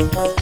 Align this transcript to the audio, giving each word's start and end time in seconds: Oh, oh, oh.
Oh, 0.00 0.08
oh, 0.14 0.34
oh. 0.36 0.37